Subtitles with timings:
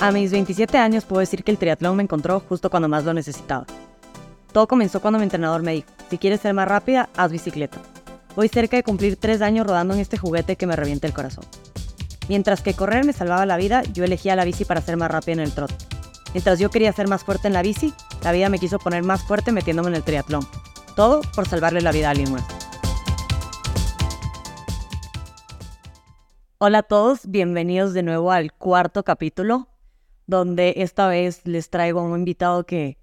[0.00, 3.12] A mis 27 años puedo decir que el triatlón me encontró justo cuando más lo
[3.12, 3.66] necesitaba.
[4.50, 7.76] Todo comenzó cuando mi entrenador me dijo, si quieres ser más rápida, haz bicicleta.
[8.34, 11.44] Voy cerca de cumplir tres años rodando en este juguete que me revienta el corazón.
[12.30, 15.34] Mientras que correr me salvaba la vida, yo elegía la bici para ser más rápida
[15.34, 15.74] en el trote.
[16.32, 17.92] Mientras yo quería ser más fuerte en la bici,
[18.22, 20.48] la vida me quiso poner más fuerte metiéndome en el triatlón.
[20.96, 22.44] Todo por salvarle la vida a alguien más.
[26.56, 29.68] Hola a todos, bienvenidos de nuevo al cuarto capítulo
[30.30, 32.98] donde esta vez les traigo a un invitado que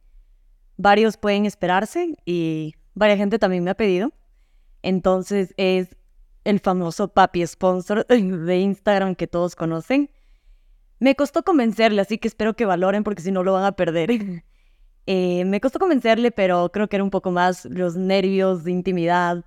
[0.78, 4.14] varios pueden esperarse y varias gente también me ha pedido.
[4.82, 5.98] Entonces es
[6.46, 10.10] el famoso papi sponsor de Instagram que todos conocen.
[11.00, 14.10] Me costó convencerle, así que espero que valoren porque si no lo van a perder.
[15.10, 19.46] Eh, me costó convencerle, pero creo que era un poco más los nervios de intimidad,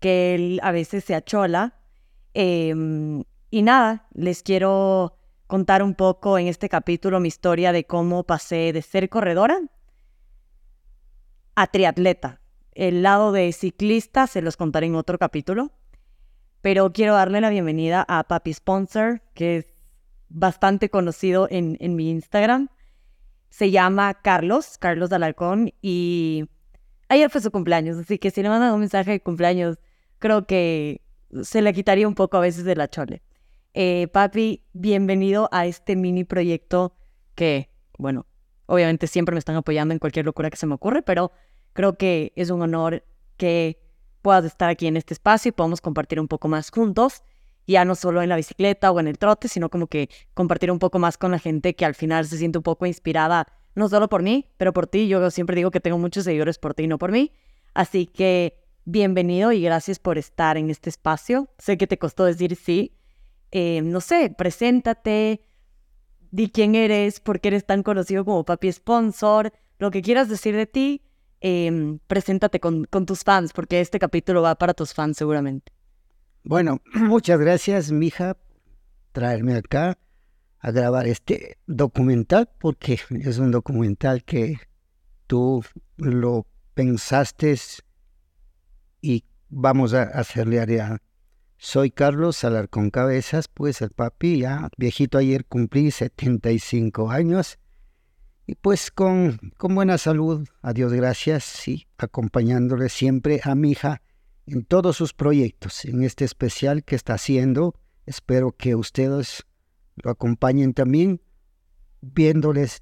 [0.00, 1.78] que él a veces se achola.
[2.34, 5.17] Em, y nada, les quiero
[5.48, 9.58] contar un poco en este capítulo mi historia de cómo pasé de ser corredora
[11.56, 12.40] a triatleta.
[12.72, 15.72] El lado de ciclista se los contaré en otro capítulo,
[16.60, 19.66] pero quiero darle la bienvenida a Papi Sponsor, que es
[20.28, 22.68] bastante conocido en, en mi Instagram.
[23.48, 26.44] Se llama Carlos, Carlos Alarcón, y
[27.08, 29.78] ayer fue su cumpleaños, así que si le mandan un mensaje de cumpleaños,
[30.18, 31.00] creo que
[31.42, 33.22] se le quitaría un poco a veces de la chole.
[33.80, 36.96] Eh, papi, bienvenido a este mini proyecto
[37.36, 38.26] que, bueno,
[38.66, 41.30] obviamente siempre me están apoyando en cualquier locura que se me ocurre, pero
[41.74, 43.04] creo que es un honor
[43.36, 43.80] que
[44.20, 47.22] puedas estar aquí en este espacio y podamos compartir un poco más juntos,
[47.68, 50.80] ya no solo en la bicicleta o en el trote, sino como que compartir un
[50.80, 54.08] poco más con la gente que al final se siente un poco inspirada, no solo
[54.08, 55.06] por mí, pero por ti.
[55.06, 57.30] Yo siempre digo que tengo muchos seguidores por ti y no por mí.
[57.74, 61.48] Así que bienvenido y gracias por estar en este espacio.
[61.58, 62.97] Sé que te costó decir sí,
[63.50, 65.40] eh, no sé, preséntate,
[66.30, 70.54] di quién eres, por qué eres tan conocido como Papi Sponsor, lo que quieras decir
[70.54, 71.02] de ti,
[71.40, 75.72] em, preséntate con, con, tus fans, porque este capítulo va para tus fans seguramente.
[76.44, 78.36] Bueno, muchas gracias, mija,
[79.12, 79.98] traerme acá
[80.60, 84.58] a grabar este documental, porque es un documental que
[85.26, 85.64] tú
[85.96, 87.56] lo pensaste
[89.00, 91.00] y vamos a hacerle área
[91.58, 97.58] soy Carlos Alarcón Cabezas, pues el papi, ya viejito ayer cumplí 75 años
[98.46, 104.00] y pues con, con buena salud, a Dios gracias, sí, acompañándole siempre a mi hija
[104.46, 107.74] en todos sus proyectos, en este especial que está haciendo.
[108.06, 109.44] Espero que ustedes
[109.96, 111.20] lo acompañen también,
[112.00, 112.80] viéndoles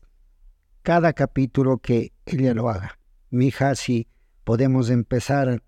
[0.83, 3.01] cada capítulo que ella lo haga.
[3.31, 4.07] Mi hija, si
[4.45, 5.65] podemos empezar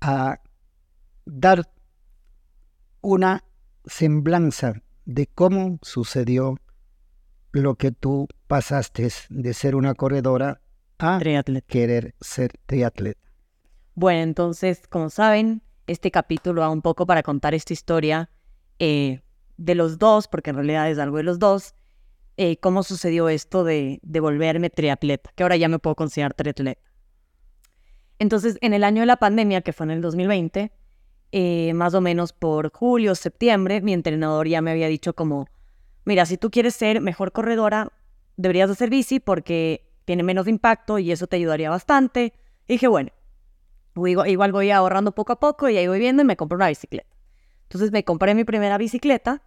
[0.00, 0.40] a
[1.24, 1.68] dar
[3.02, 3.44] una
[3.84, 6.56] semblanza de cómo sucedió
[7.50, 10.60] lo que tú pasaste de ser una corredora
[10.98, 11.20] a
[11.66, 13.20] querer ser triatleta.
[13.94, 18.30] Bueno, entonces, como saben, este capítulo va un poco para contar esta historia
[18.78, 19.20] eh,
[19.56, 21.74] de los dos, porque en realidad es algo de los dos,
[22.36, 26.80] eh, cómo sucedió esto de, de volverme triatleta, que ahora ya me puedo considerar triatleta.
[28.18, 30.72] Entonces, en el año de la pandemia, que fue en el 2020,
[31.32, 35.46] eh, más o menos por julio, septiembre, mi entrenador ya me había dicho como,
[36.04, 37.90] mira, si tú quieres ser mejor corredora,
[38.36, 42.34] deberías hacer bici porque tiene menos impacto y eso te ayudaría bastante.
[42.68, 43.10] dije, bueno,
[43.96, 47.08] igual voy ahorrando poco a poco y ahí voy viendo y me compro una bicicleta.
[47.62, 49.42] Entonces me compré mi primera bicicleta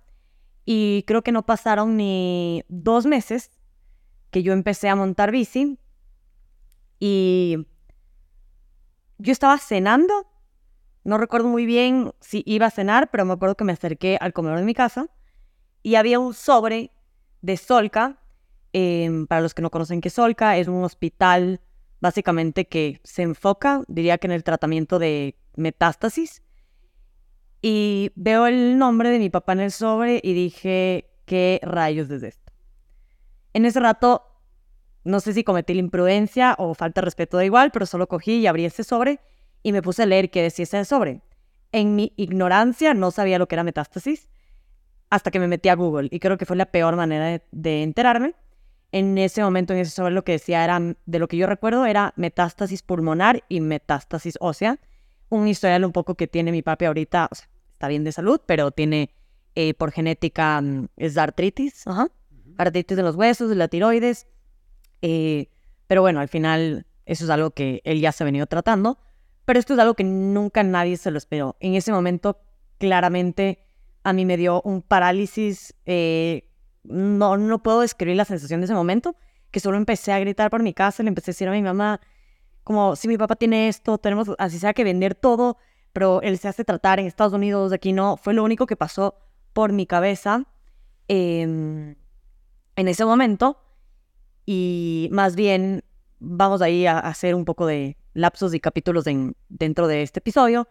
[0.66, 3.52] y creo que no pasaron ni dos meses
[4.31, 5.78] que yo empecé a montar bici
[7.00, 7.67] y
[9.19, 10.25] yo estaba cenando
[11.05, 14.33] no recuerdo muy bien si iba a cenar, pero me acuerdo que me acerqué al
[14.33, 15.07] comedor de mi casa
[15.83, 16.91] y había un sobre
[17.41, 18.19] de Solca.
[18.73, 21.61] Em, para los que no conocen qué es Solca, es un hospital
[22.01, 26.41] básicamente que se enfoca, diría que en el tratamiento de metástasis.
[27.61, 32.23] Y veo el nombre de mi papá en el sobre y dije, ¿qué rayos es
[32.23, 32.51] esto?
[33.53, 34.23] En ese rato,
[35.03, 38.37] no sé si cometí la imprudencia o falta de respeto, da igual, pero solo cogí
[38.37, 39.19] y abrí ese sobre
[39.66, 41.22] y me puse a leer qué decía ese sobre.
[41.72, 44.29] En mi ignorancia no sabía lo que era metástasis
[45.09, 48.35] hasta que me metí a Google y creo que fue la peor manera de, enterarme.
[48.91, 51.88] En ese momento, en ese sobre lo que decía era, de lo que yo recuerdo,
[51.88, 54.79] era metástasis pulmonar y metástasis ósea.
[55.29, 58.40] Un historial un poco que tiene mi papi ahorita, o sea, está bien de salud,
[58.46, 59.09] pero tiene
[59.56, 61.85] eh, por genética, mm, es artritis,
[62.59, 64.28] artritis de los huesos, de la tiroides.
[65.02, 65.50] Eh,
[65.88, 69.00] pero bueno, al final eso es algo que él ya se ha venido tratando.
[69.46, 71.56] Pero esto es algo que nunca nadie se lo esperó.
[71.59, 72.40] En ese momento,
[72.80, 73.66] claramente,
[74.03, 76.50] a mí me dio un parálisis eh,
[76.88, 79.16] no, no puedo describir la sensación de ese momento,
[79.52, 82.02] que solo empecé a gritar por mi casa, le empecé a decir a mi mamá,
[82.64, 85.58] como, si mi papá tiene esto, tenemos, así sea que vender todo,
[85.94, 89.16] pero él se hace tratar en Estados Unidos, aquí no, fue lo único que pasó
[89.53, 90.46] por mi cabeza
[91.08, 91.96] em,
[92.76, 93.62] en ese momento.
[94.46, 95.84] Y más bien,
[96.20, 99.06] vamos ahí a hacer un poco de lapsos y capítulos
[99.50, 100.67] dentro de este episodio,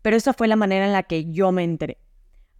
[0.00, 1.98] pero esa fue la manera en la que yo me enteré.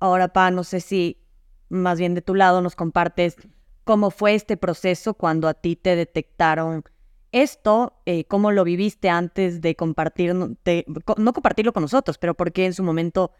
[0.00, 1.24] Ahora, Pa, no sé si
[1.70, 3.36] más bien de tu lado nos compartes
[3.84, 6.84] cómo fue este proceso cuando a ti te detectaron
[7.32, 12.66] esto, eh, cómo lo viviste antes de compartir, no compartirlo con nosotros, pero por qué
[12.66, 13.32] en su momento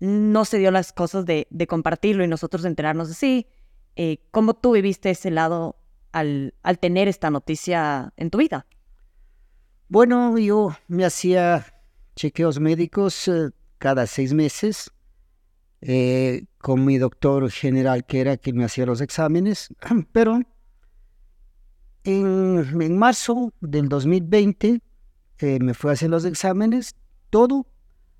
[0.00, 3.46] no se dio las cosas de, compartirlo y nosotros enterarnos así.
[3.96, 5.76] Eh, ¿Cómo tú viviste ese lado
[6.12, 8.66] al tener esta noticia en tu vida?
[9.94, 11.64] Bueno, yo me hacía
[12.16, 14.90] chequeos médicos eh, cada seis meses
[15.82, 19.68] eh, con mi doctor general que era quien me hacía los exámenes,
[20.10, 20.40] pero
[22.02, 24.80] en, marzo del 2020
[25.38, 26.96] eh, me fui a hacer los exámenes,
[27.30, 27.64] todo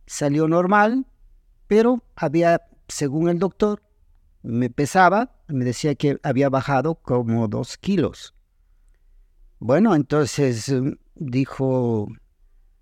[0.06, 1.08] salió normal,
[1.66, 3.82] pero había, según el doctor,
[4.44, 8.32] me pesaba, me decía que había bajado como dos kilos.
[9.58, 10.72] Bueno, entonces
[11.14, 12.08] dijo,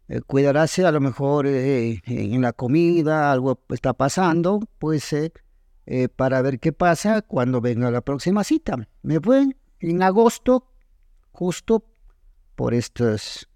[0.09, 5.15] eh, cuidarse a lo mejor eh, en la comida, algo está pasando, pues
[6.17, 8.89] para ver qué pasa cuando venga la próxima cita.
[9.03, 9.49] Me fue
[9.81, 10.73] en agosto
[11.33, 11.85] justo
[12.55, 13.49] por estos,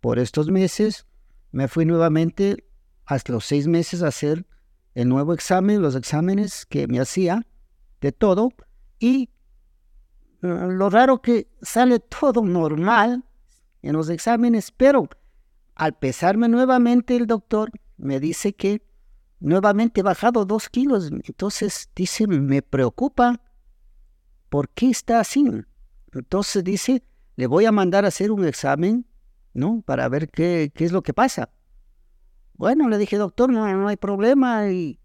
[0.00, 1.06] por estos meses,
[1.52, 2.64] me fui nuevamente
[3.04, 4.46] hasta los seis meses a hacer
[4.94, 7.46] el nuevo examen, los exámenes que me hacía
[8.00, 8.50] de todo
[8.98, 9.30] y
[10.42, 13.24] eh, lo raro que sale todo normal
[13.84, 15.08] en los exámenes, pero
[15.74, 18.82] al pesarme nuevamente el doctor me dice que
[19.40, 21.10] nuevamente he bajado dos kilos.
[21.10, 23.42] Entonces dice, me preocupa,
[24.48, 25.44] ¿por qué está así?
[26.12, 27.04] Entonces dice,
[27.36, 29.06] le voy a mandar a hacer un examen,
[29.52, 29.82] ¿no?
[29.84, 31.50] Para ver qué, qué es lo que pasa.
[32.54, 34.70] Bueno, le dije, doctor, no, no hay problema.
[34.70, 34.98] Y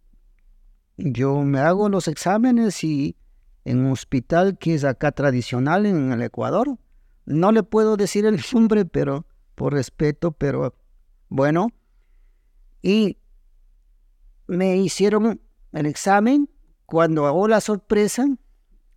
[0.95, 3.17] yo me hago los exámenes y
[3.65, 6.77] en un hospital que es acá tradicional en el Ecuador.
[7.29, 10.75] No le puedo decir el nombre, pero por respeto, pero
[11.29, 11.69] bueno.
[12.81, 13.17] Y
[14.47, 15.39] me hicieron
[15.71, 16.49] el examen.
[16.87, 18.25] Cuando hago la sorpresa,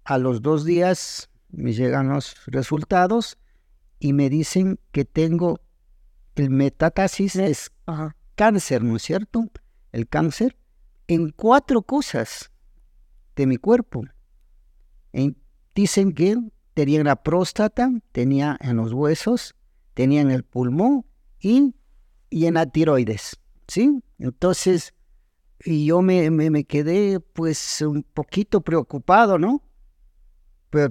[0.05, 3.37] a los dos días me llegan los resultados
[3.99, 5.61] y me dicen que tengo
[6.34, 7.70] el metástasis, es
[8.34, 9.44] cáncer, ¿no es cierto?
[9.93, 10.56] El cáncer
[11.06, 12.50] en cuatro cosas
[13.37, 14.05] de mi cuerpo.
[15.75, 16.38] dicen que
[16.74, 19.54] tenía en la próstata, tenía en los huesos,
[19.94, 21.04] tenía en el pulmón
[21.40, 21.74] y,
[22.30, 23.38] y en la tiroides,
[23.69, 24.02] ¿sí?
[24.19, 24.94] Entonces,
[25.64, 29.62] y yo me, me, quedé pues un poquito preocupado, ¿no?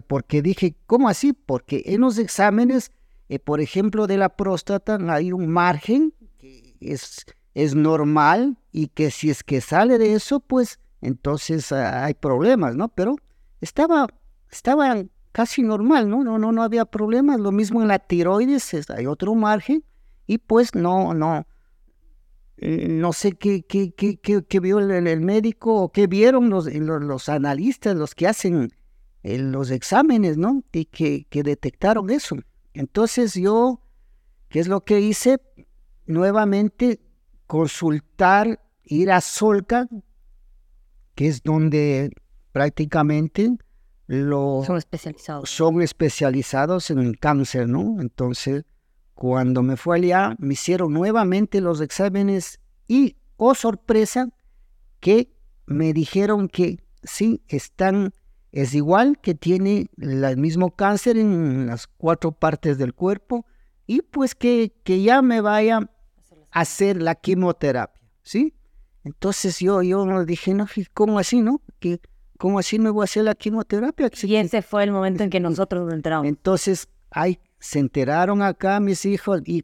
[0.07, 1.33] porque dije, ¿cómo así?
[1.33, 2.91] Porque en los exámenes,
[3.29, 7.25] eh, por ejemplo, de la próstata hay un margen que es,
[7.55, 12.75] es normal y que si es que sale de eso, pues entonces ah, hay problemas,
[12.75, 12.89] ¿no?
[12.89, 13.15] Pero
[13.59, 14.05] estaba,
[14.51, 16.23] estaba casi normal, ¿no?
[16.23, 17.39] No, no, no había problemas.
[17.39, 19.83] Lo mismo en la tiroides, hay otro margen
[20.27, 21.45] y pues no, no,
[22.57, 27.29] no sé qué, qué, qué, qué, vio el, médico o qué vieron los, los, los
[27.29, 28.71] analistas, los que hacen
[29.23, 30.63] en los exámenes, ¿no?
[30.71, 32.37] Y que, que detectaron eso.
[32.73, 33.81] Entonces yo,
[34.49, 35.39] ¿qué es lo que hice?
[36.05, 37.01] Nuevamente
[37.47, 39.87] consultar, ir a Solca,
[41.15, 42.11] que es donde
[42.51, 43.57] prácticamente
[44.19, 45.49] lo, son especializados.
[45.49, 48.01] Son especializados en el cáncer, ¿no?
[48.01, 48.65] Entonces,
[49.13, 54.27] cuando me fue allá, me hicieron nuevamente los exámenes y, oh sorpresa,
[54.99, 55.31] que
[55.65, 58.13] me dijeron que sí, están
[58.51, 63.45] es igual que tiene el mismo cáncer en las cuatro partes del cuerpo
[63.87, 65.77] y pues que, que ya me vaya
[66.51, 68.53] a hacer la quimioterapia, ¿sí?
[69.05, 71.61] Entonces yo, yo dije, no, ¿cómo así, no?
[71.79, 72.01] que
[72.41, 74.09] ¿Cómo así me voy a hacer la quimioterapia?
[74.23, 76.25] Y ese fue el momento en que nosotros nos enteramos.
[76.25, 79.63] Entonces, ahí se enteraron acá mis hijos y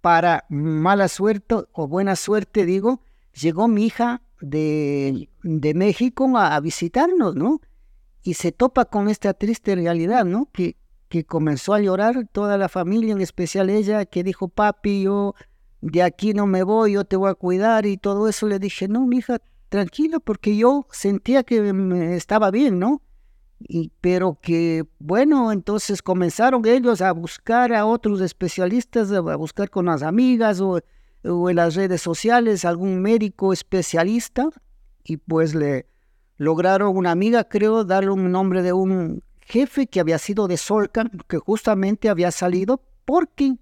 [0.00, 3.02] para mala suerte o buena suerte, digo,
[3.38, 7.60] llegó mi hija de, de México a, visitarnos, ¿no?
[8.22, 10.48] Y se topa con esta triste realidad, ¿no?
[10.52, 10.78] Que,
[11.10, 15.34] que comenzó a llorar toda la familia, en especial ella, que dijo, papi, yo
[15.82, 18.48] de aquí no me voy, yo te voy a cuidar y todo eso.
[18.48, 19.38] Le dije, no, mi hija,
[19.72, 23.02] tranquila, porque yo sentía que me estaba bien, ¿no?
[23.58, 29.86] Y, pero que, bueno, entonces comenzaron ellos a buscar a otros especialistas, a buscar con
[29.86, 30.80] las amigas o
[31.24, 34.48] o en las redes sociales algún médico especialista
[35.04, 35.86] y pues le,
[36.36, 41.10] lograron una amiga, creo, darle un nombre de un jefe que había sido de Solcan,
[41.28, 43.56] que justamente había salido porque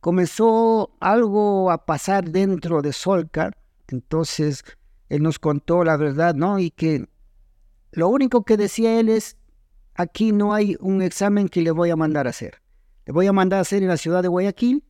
[0.00, 3.52] comenzó algo a pasar dentro de Solcan.
[3.88, 4.64] Entonces,
[5.08, 6.58] él nos contó la verdad, ¿no?
[6.58, 7.08] Y que
[7.92, 9.36] lo único que decía él es,
[9.94, 12.60] aquí no hay un examen que le voy a mandar a hacer.
[13.06, 14.84] Le voy a mandar a hacer en la ciudad de Guayaquil,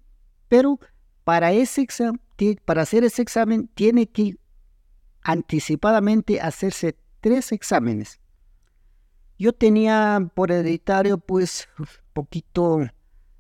[0.48, 0.80] pero
[1.24, 2.20] para, ese examen,
[2.64, 4.36] para hacer ese examen tiene que
[5.22, 8.20] anticipadamente hacerse tres exámenes.
[9.38, 11.68] Yo tenía por hereditario pues
[12.12, 12.88] poquito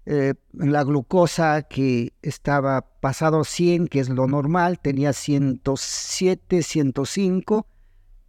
[0.08, 7.66] eh, la glucosa que estaba pasado 100, que es lo normal, tenía 107, 105,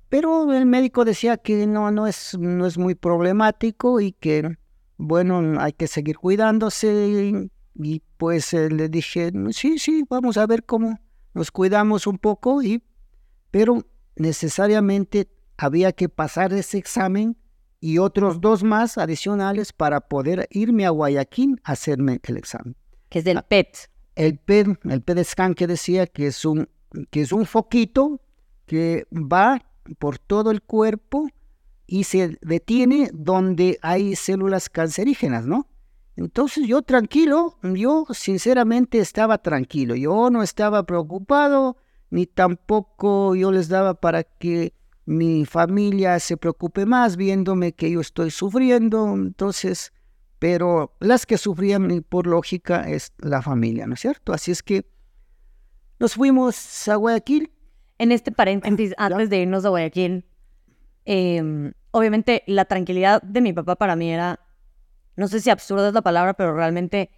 [0.10, 4.58] pero el médico decía que no, no, es, no es muy problemático y que,
[4.98, 7.52] bueno, hay que seguir cuidándose.
[7.76, 11.00] Y, pues eh, le dije, sí, sí, vamos a ver cómo
[11.36, 12.82] nos cuidamos un poco, y,
[13.52, 17.38] pero necesariamente había que pasar ese examen
[17.80, 22.76] y otros dos más adicionales para poder irme a Guayaquil a hacerme el examen.
[23.10, 23.90] Que es del PET.
[24.16, 26.68] El PET, el PET scan que decía que es un,
[27.12, 28.22] que es un foquito
[28.66, 29.62] que va
[30.00, 31.30] por todo el cuerpo
[31.86, 35.68] y se detiene donde hay células cancerígenas, ¿no?
[36.18, 41.78] Entonces yo tranquilo, yo sinceramente estaba tranquilo, yo no estaba preocupado,
[42.10, 44.74] ni tampoco yo les daba para que
[45.08, 49.94] mi familia se preocupe más viéndome que yo estoy sufriendo, entonces,
[50.38, 54.34] pero las que sufrían por lógica es la familia, ¿no es cierto?
[54.34, 54.86] Así es que
[55.98, 57.54] nos fuimos a Guayaquil.
[58.00, 60.26] En este paréntesis, antes de irnos a Guayaquil,
[61.06, 64.42] em, obviamente la tranquilidad de mi papá para mí era,
[65.16, 67.12] no sé si absurda es la palabra, pero realmente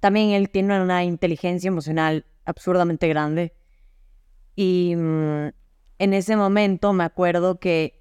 [0.00, 3.52] también él tiene una inteligencia emocional absurdamente grande.
[4.56, 5.48] Y mm,
[5.98, 7.98] en ese momento me acuerdo que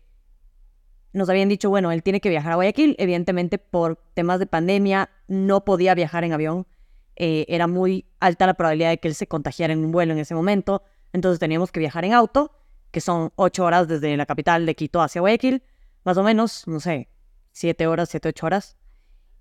[1.14, 5.10] nos habían dicho, bueno, él tiene que viajar a Guayaquil, evidentemente por temas de pandemia
[5.28, 6.68] no podía viajar en avión,
[7.16, 10.20] eh, era muy alta la probabilidad de que él se contagiara en un vuelo en
[10.20, 12.52] ese momento, entonces teníamos que viajar en auto,
[12.92, 15.64] que son ocho horas desde la capital de Quito hacia Guayaquil,
[16.04, 17.10] más o menos, no sé,
[17.52, 18.78] siete horas, siete, ocho horas.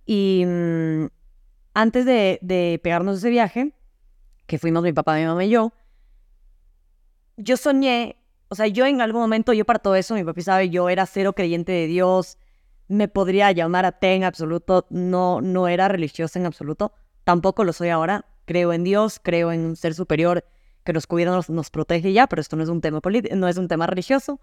[0.06, 1.06] Y mm,
[1.74, 3.72] antes de, de pegarnos ese viaje,
[4.46, 5.72] que fuimos mi papá, mi mamá y yo,
[7.36, 8.16] yo soñé
[8.48, 11.06] o sea, yo en algún momento, yo para todo eso, mi papi sabe, yo era
[11.06, 12.38] cero creyente de Dios,
[12.88, 16.92] me podría llamar a té en absoluto, no, no era religiosa en absoluto,
[17.24, 20.44] tampoco lo soy ahora, creo en Dios, creo en un ser superior
[20.84, 23.48] que nos cuida, nos, nos protege ya, pero esto no es un tema político, no
[23.48, 24.40] es un tema religioso.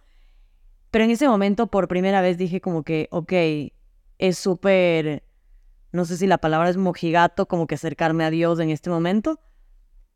[0.92, 3.34] Pero en ese momento, por primera vez, dije como que, ok,
[4.20, 5.24] es súper,
[5.92, 9.40] no sé si la palabra es mojigato, como que acercarme a Dios en este momento,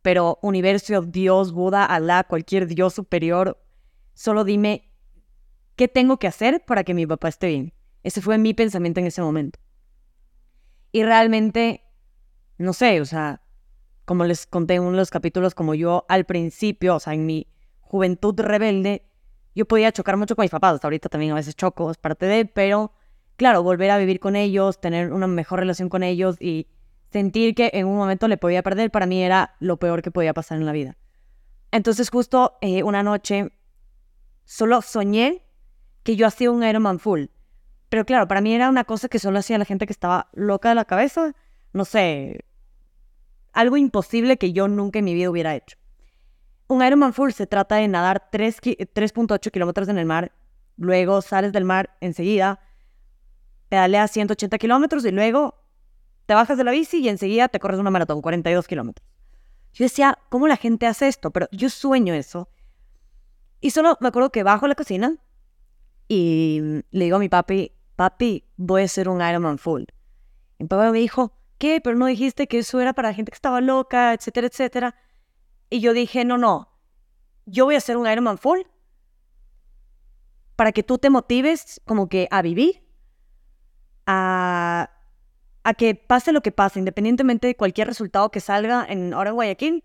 [0.02, 3.58] pero universo, Dios, Buda, Alá, cualquier Dios superior,
[4.18, 4.90] Solo dime
[5.76, 7.74] qué tengo que hacer para que mi papá esté bien.
[8.02, 9.60] Ese fue mi pensamiento en ese momento.
[10.92, 11.84] Y realmente,
[12.58, 13.44] no sé, o sea,
[14.06, 17.28] como les conté en uno de los capítulos, como yo al principio, o sea, en
[17.28, 17.46] mi
[17.80, 19.08] juventud rebelde,
[19.54, 20.74] yo podía chocar mucho con mis papás.
[20.74, 22.94] Hasta ahorita también a veces choco, es parte de, pero
[23.36, 26.66] claro, volver a vivir con ellos, tener una mejor relación con ellos y
[27.12, 30.34] sentir que en un momento le podía perder, para mí era lo peor que podía
[30.34, 30.98] pasar en la vida.
[31.70, 33.52] Entonces justo eh, una noche
[34.48, 35.44] Solo soñé
[36.04, 37.26] que yo hacía un Ironman full.
[37.90, 40.70] Pero claro, para mí era una cosa que solo hacía la gente que estaba loca
[40.70, 41.36] de la cabeza.
[41.74, 42.46] No sé,
[43.52, 45.78] algo imposible que yo nunca en mi vida hubiera hecho.
[46.68, 50.32] Un Ironman full se trata de nadar 3.8 kilómetros en el mar,
[50.78, 52.62] luego sales del mar enseguida,
[53.68, 55.62] pedaleas 180 kilómetros y luego
[56.26, 59.06] te bajas de la bici y enseguida te corres una maratón, 42 kilómetros.
[59.74, 61.32] Yo decía, ¿cómo la gente hace esto?
[61.32, 62.48] Pero yo sueño eso
[63.60, 65.16] y solo me acuerdo que bajo a la cocina
[66.08, 69.84] y le digo a mi papi, papi, voy a hacer un Ironman full.
[70.58, 71.82] Y mi papá me dijo, ¿qué?
[71.82, 74.96] Pero no dijiste que eso era para gente que estaba loca, etcétera, etcétera.
[75.70, 76.70] Y yo dije, no, no,
[77.46, 78.60] yo voy a hacer un Ironman full
[80.56, 82.84] para que tú te motives como que a vivir,
[84.06, 84.90] a,
[85.64, 89.36] a que pase lo que pase, independientemente de cualquier resultado que salga en, ahora en
[89.36, 89.84] Guayaquil,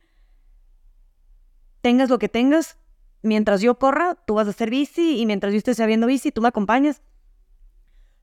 [1.83, 2.79] tengas lo que tengas,
[3.23, 6.43] mientras yo corra, tú vas a hacer bici y mientras yo esté sabiendo bici, tú
[6.43, 7.03] me acompañas.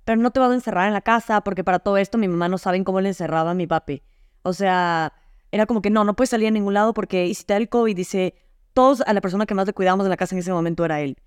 [0.05, 2.49] Pero no te vas a encerrar en la casa porque para todo esto mi mamá
[2.49, 4.03] no sabe cómo le encerraba a mi papi.
[4.41, 5.13] O sea,
[5.51, 7.69] era como que no, no puedes salir a ningún lado porque y si te el
[7.69, 8.35] COVID, dice,
[8.73, 11.01] todos a la persona que más le cuidábamos en la casa en ese momento era
[11.01, 11.17] él.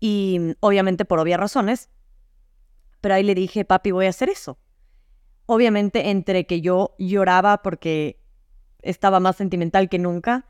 [0.00, 1.90] Y obviamente por obvias razones.
[3.00, 4.58] Pero ahí le dije, papi, voy a hacer eso.
[5.46, 8.20] Obviamente entre que yo lloraba porque
[8.80, 10.46] estaba más sentimental que nunca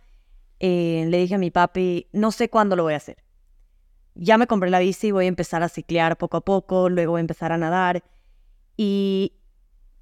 [0.67, 3.23] eh, le dije a mi papi, no sé cuándo lo voy a hacer,
[4.15, 7.19] ya me compré la bici voy a empezar a ciclear poco a poco, luego voy
[7.19, 8.03] a empezar a nadar.
[8.75, 9.35] Y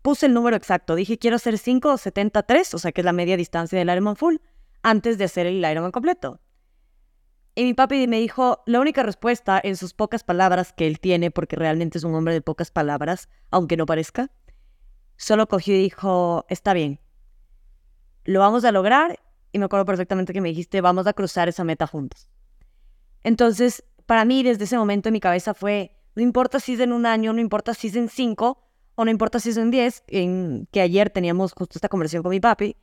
[0.03, 0.95] puse el número exacto.
[0.95, 4.37] Dije, quiero hacer 5.73, o sea, que es la media distancia del Ironman full,
[4.85, 6.41] antes de hacer el Ironman completo.
[7.57, 11.33] Y mi papi me dijo, la única respuesta en sus pocas palabras que él tiene,
[11.33, 14.31] porque realmente es un hombre de pocas palabras, aunque no parezca,
[15.17, 17.01] solo cogió y dijo, está bien,
[18.25, 19.19] lo vamos a lograr.
[19.53, 22.29] Y me acuerdo perfectamente que me dijiste, vamos a cruzar esa meta juntos.
[23.23, 26.93] Entonces, para mí, desde ese momento en mi cabeza fue, no importa si es en
[26.93, 30.03] un año, no importa si es en cinco, o no importa si es en diez,
[30.09, 32.77] en que ayer teníamos justo esta conversación con mi papi,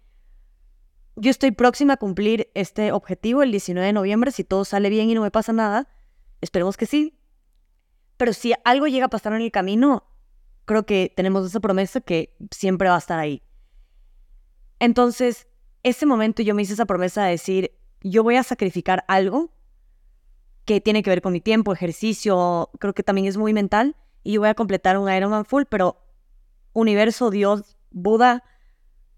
[1.21, 5.09] yo estoy próxima a cumplir este objetivo el 19 de noviembre, si todo sale bien
[5.09, 5.89] y no me pasa nada,
[6.39, 7.19] esperemos que sí.
[8.15, 10.05] Pero si algo llega a pasar en el camino,
[10.63, 13.43] creo que tenemos esa promesa que siempre va a estar ahí.
[14.79, 15.48] Entonces,
[15.83, 17.71] ese momento yo me hice esa promesa de decir,
[18.01, 19.51] yo voy a sacrificar algo
[20.65, 24.33] que tiene que ver con mi tiempo, ejercicio, creo que también es muy mental, y
[24.33, 25.97] yo voy a completar un Ironman full, pero
[26.73, 28.43] universo, Dios, Buda,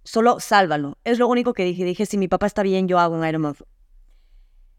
[0.04, 0.98] solo sálvalo.
[1.04, 1.84] Es lo único que dije.
[1.84, 3.68] Dije, si mi papá está bien, yo hago un Ironman full.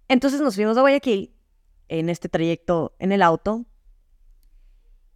[0.09, 1.35] Entonces nos fuimos a Guayaquil,
[1.89, 3.67] en este trayecto en el auto,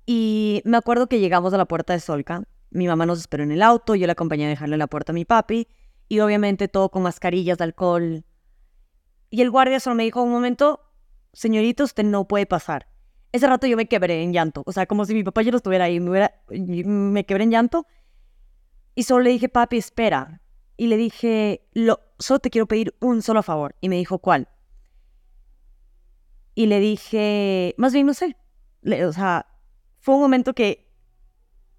[0.05, 3.51] y me acuerdo que llegamos a la puerta de Solca, mi mamá nos esperó en
[3.51, 5.67] el auto, yo le acompañé a dejarle la puerta a mi papi,
[6.09, 8.25] y obviamente todo con mascarillas de alcohol.
[9.31, 10.81] Y el guardia solo me dijo un momento,
[11.33, 12.89] señorito, usted no puede pasar.
[13.33, 15.59] Ese rato yo me quebré en llanto, o sea, como si mi papá ya no
[15.59, 17.87] estuviera ahí, me, me quebré en llanto.
[18.95, 20.41] Y solo le dije, papi, espera.
[20.77, 23.75] Y le dije, lo, solo te quiero pedir un solo favor.
[23.81, 24.49] Y me dijo, ¿cuál?
[26.55, 28.37] Y le dije, más bien no sé.
[29.07, 29.47] o sea,
[30.01, 30.91] fue un momento que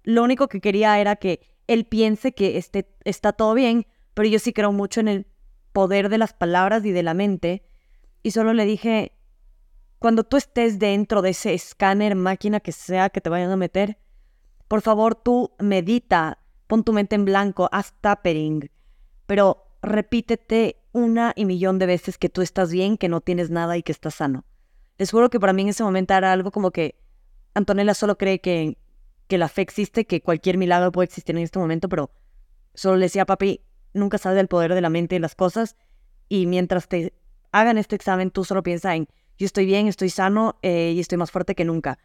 [0.04, 3.86] lo único que quería era que él piense que esté, está todo bien,
[4.18, 5.26] pero yo sí creo mucho en el
[5.72, 7.62] poder de las palabras y de la mente.
[8.24, 9.12] Y solo le dije,
[10.00, 13.96] cuando tú estés dentro de ese escáner, máquina que sea que te vayan a meter,
[14.66, 18.72] por favor tú medita, pon tu mente en blanco, haz tappering,
[19.26, 23.76] pero repítete una y millón de veces que tú estás bien, que no tienes nada
[23.76, 24.44] y que estás sano.
[24.96, 26.98] Les juro que para mí en ese momento era algo como que
[27.54, 28.78] Antonella solo cree que,
[29.28, 32.10] que la fe existe, que cualquier milagro puede existir en este momento, pero
[32.74, 33.62] solo le decía, papi,
[33.98, 35.76] nunca sabes del poder de la mente y las cosas,
[36.28, 37.12] y mientras te
[37.52, 39.08] hagan este examen, tú solo piensa en
[39.38, 41.98] yo estoy bien, estoy sano eh, y estoy más fuerte que nunca.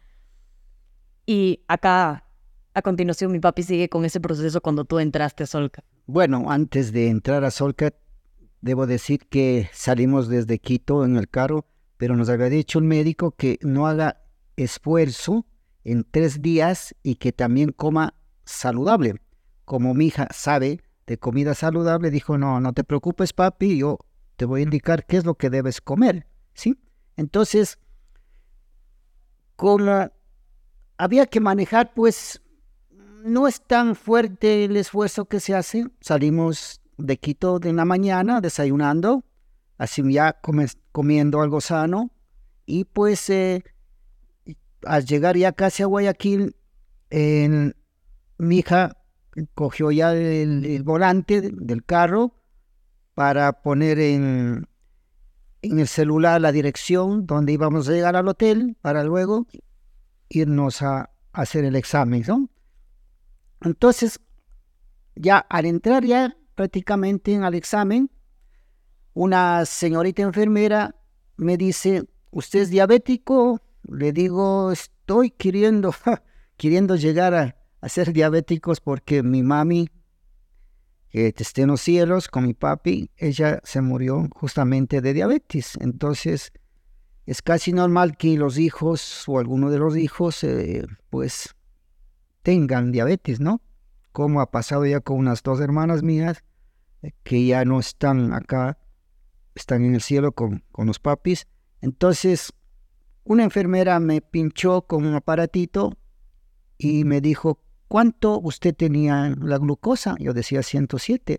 [1.26, 2.28] Y acá,
[2.74, 5.82] a continuación, mi papi sigue con ese proceso cuando tú entraste a Solca.
[6.06, 7.92] Bueno, antes de entrar a Solca,
[8.60, 13.32] debo decir que salimos desde Quito en el carro, pero nos había dicho el médico
[13.32, 14.22] que no haga
[14.56, 15.44] esfuerzo
[15.82, 19.16] en tres días y que también coma saludable.
[19.64, 23.98] Como mi hija sabe de comida saludable, dijo, no, no te preocupes papi, yo
[24.36, 26.78] te voy a indicar qué es lo que debes comer, ¿sí?
[27.16, 27.78] Entonces,
[29.78, 30.12] la,
[30.98, 32.42] había que manejar, pues
[33.24, 35.86] no es tan fuerte el esfuerzo que se hace.
[36.00, 39.24] Salimos de Quito de la mañana desayunando,
[39.78, 40.40] así ya
[40.92, 42.10] comiendo algo sano,
[42.66, 43.62] y pues eh,
[44.84, 46.56] al llegar ya casi a Guayaquil,
[48.38, 48.96] mi hija
[49.54, 52.34] cogió ya el volante del carro
[53.14, 54.66] para poner en,
[55.64, 59.46] en el celular la dirección donde íbamos a llegar al hotel para luego
[60.28, 62.48] irnos a, hacer el examen, ¿no?
[63.62, 64.20] Entonces,
[65.16, 68.08] ya al entrar ya prácticamente en el examen,
[69.14, 70.94] una señorita enfermera
[71.36, 73.60] me dice, ¿usted es diabético?
[73.82, 75.92] Le digo, estoy queriendo,
[76.56, 79.90] queriendo llegar a, a ser diabéticos porque mi mami
[81.10, 85.76] que en los cielos con mi papi, ella se murió justamente de diabetes.
[85.80, 86.50] Entonces,
[87.26, 91.54] es casi normal que los hijos o alguno de los hijos, eh, pues,
[92.42, 93.60] tengan diabetes, ¿no?
[94.12, 96.42] Como ha pasado ya con unas dos hermanas mías,
[97.02, 98.78] eh, que ya no están acá,
[99.54, 101.46] están en el cielo con, con los papis.
[101.80, 102.52] Entonces,
[103.22, 105.96] una enfermera me pinchó con un aparatito
[106.76, 107.60] y me dijo,
[107.94, 110.16] ¿cuánto usted tenía la glucosa?
[110.18, 111.38] Yo decía 107.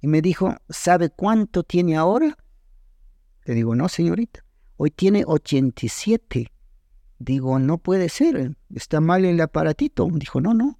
[0.00, 2.38] Y me dijo, ¿sabe cuánto tiene ahora?
[3.44, 4.42] Le digo, no, señorita,
[4.78, 6.50] hoy tiene 87.
[7.18, 10.08] Digo, no puede ser, está mal el aparatito.
[10.14, 10.78] Dijo, no, no,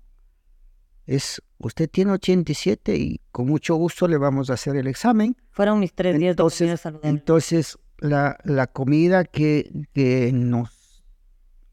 [1.05, 5.37] es, usted tiene 87 y con mucho gusto le vamos a hacer el examen.
[5.51, 11.05] Fueron mis tres días entonces, de comida Entonces, la, la comida que, que nos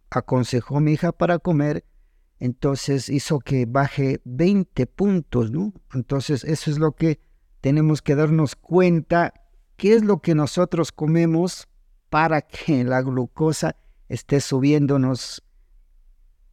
[0.09, 1.86] aconsejó mi hija para comer
[2.43, 5.71] entonces hizo que baje 20 puntos, ¿no?
[5.93, 7.21] Entonces eso es lo que
[7.62, 9.34] tenemos que darnos cuenta,
[9.77, 11.69] qué es lo que nosotros comemos
[12.10, 13.77] para que la glucosa
[14.10, 15.41] esté subiéndonos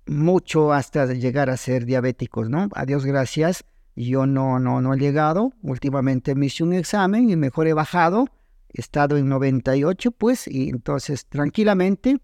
[0.07, 2.69] mucho hasta llegar a ser diabéticos, ¿no?
[2.77, 3.65] A Dios gracias,
[3.97, 5.53] yo no, no, no he llegado.
[5.61, 8.29] Últimamente me hice un examen y mejor he bajado.
[8.69, 12.21] He estado en 98, pues, y entonces tranquilamente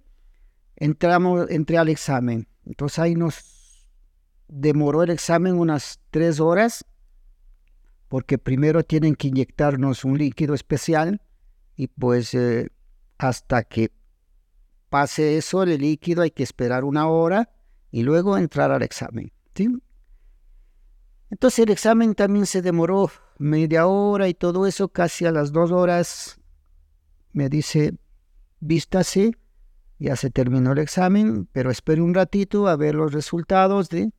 [0.76, 2.46] entramos, entré al examen.
[2.64, 3.55] Entonces ahí nos
[4.48, 6.84] demoró el examen unas tres horas,
[8.08, 11.20] porque primero tienen que inyectarnos un líquido especial
[11.76, 12.70] y pues eh,
[13.18, 13.90] hasta que
[14.88, 17.50] pase eso, el líquido, hay que esperar una hora
[17.90, 19.32] y luego entrar al examen.
[19.54, 19.68] ¿sí?
[21.30, 25.72] Entonces el examen también se demoró media hora y todo eso, casi a las dos
[25.72, 26.40] horas
[27.32, 27.94] me dice,
[28.60, 29.32] vístase,
[29.98, 34.12] ya se terminó el examen, pero espere un ratito a ver los resultados de,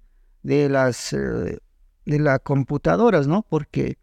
[0.47, 1.59] de las eh,
[2.05, 3.45] de las computadoras, ¿no?
[3.49, 3.97] Porque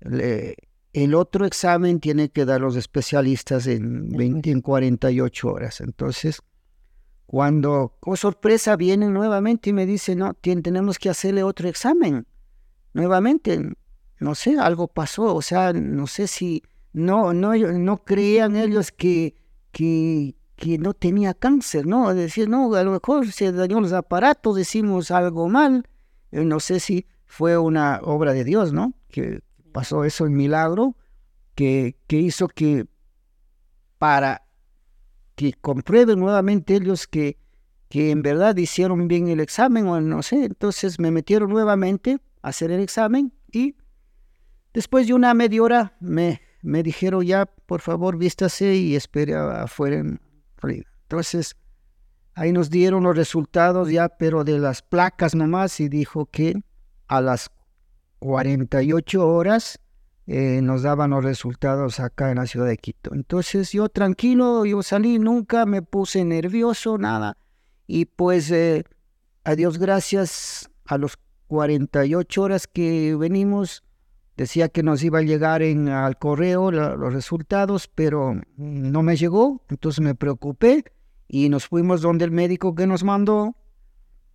[0.00, 5.80] el otro examen tiene que dar los especialistas en 20, en 48 horas.
[5.80, 6.42] Entonces,
[7.26, 12.26] cuando, con sorpresa, vienen nuevamente y me dicen, no, tenemos que hacerle otro examen.
[12.92, 13.60] Nuevamente,
[14.18, 19.36] no sé, algo pasó, o sea, no sé si no, no, no creían ellos que,
[19.70, 22.12] que, que no tenía cáncer, ¿no?
[22.14, 25.86] Decir, no, a lo mejor se dañó los aparatos, decimos algo mal,
[26.32, 28.94] eh, no sé si fue una obra de Dios, ¿no?
[29.08, 29.40] Que
[29.72, 30.96] pasó eso, el milagro,
[31.54, 32.86] que, que hizo que
[33.98, 34.46] para
[35.34, 37.38] que comprueben nuevamente ellos que,
[37.88, 42.48] que en verdad hicieron bien el examen o no sé, entonces me metieron nuevamente a
[42.48, 43.76] hacer el examen y
[44.72, 50.02] después de una media hora me, me dijeron ya, por favor, vístase y espere afuera.
[50.62, 51.56] Entonces,
[52.34, 56.54] ahí nos dieron los resultados ya, pero de las placas nomás y dijo que
[57.08, 57.50] a las
[58.18, 59.78] 48 horas
[60.26, 63.14] eh, nos daban los resultados acá en la ciudad de Quito.
[63.14, 67.36] Entonces yo tranquilo, yo salí, nunca me puse nervioso, nada.
[67.86, 68.84] Y pues eh,
[69.44, 71.16] a Dios gracias, a los
[71.46, 73.84] 48 horas que venimos,
[74.36, 79.62] decía que nos iba a llegar en, al correo los resultados, pero no me llegó,
[79.68, 80.84] entonces me preocupé
[81.28, 83.56] y nos fuimos donde el médico que nos mandó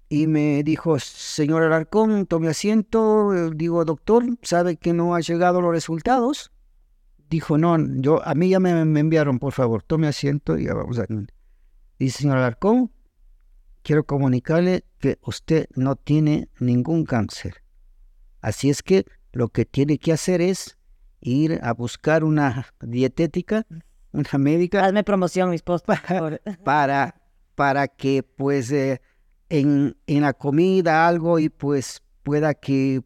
[0.09, 3.51] y me dijo, señor Alarcón, tome asiento.
[3.51, 6.51] Digo, doctor, ¿sabe que no ha llegado los resultados?
[7.29, 10.99] Dijo, no, yo, a mí ya me, enviaron, por favor, tome asiento y ya vamos
[10.99, 11.05] a...
[11.97, 12.91] Dice, señor Alarcón,
[13.83, 17.63] quiero comunicarle que usted no tiene ningún cáncer.
[18.41, 20.77] Así es que lo que tiene que hacer es
[21.21, 23.65] ir a buscar una dietética,
[24.11, 24.85] una médica.
[24.85, 25.85] Hazme promoción, mi esposa.
[26.63, 27.21] Para,
[27.55, 28.71] para que pues...
[28.71, 29.01] Eh,
[29.51, 33.03] en, la comida algo y pues pueda que